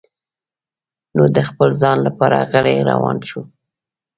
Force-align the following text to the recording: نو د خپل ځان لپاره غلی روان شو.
نو 1.15 1.23
د 1.35 1.37
خپل 1.49 1.69
ځان 1.81 1.97
لپاره 2.07 2.47
غلی 2.51 2.77
روان 2.89 3.17
شو. 3.29 3.41